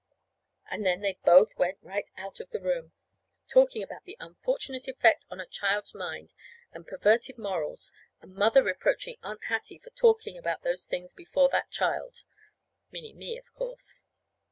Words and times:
And 0.71 0.83
them 0.83 1.01
they 1.01 1.19
both 1.23 1.59
went 1.59 1.77
right 1.83 2.09
out 2.17 2.39
of 2.39 2.49
the 2.49 2.59
room, 2.59 2.91
talking 3.47 3.83
about 3.83 4.03
the 4.03 4.17
unfortunate 4.19 4.87
effect 4.87 5.27
on 5.29 5.39
a 5.39 5.45
child's 5.45 5.93
mind, 5.93 6.33
and 6.71 6.87
perverted 6.87 7.37
morals, 7.37 7.91
and 8.19 8.33
Mother 8.33 8.63
reproaching 8.63 9.17
Aunt 9.21 9.43
Hattie 9.43 9.77
for 9.77 9.91
talking 9.91 10.39
about 10.39 10.63
those 10.63 10.87
things 10.87 11.13
before 11.13 11.49
that 11.49 11.69
child 11.69 12.23
(meaning 12.89 13.15
me, 13.19 13.37
of 13.37 13.53
course). 13.53 14.01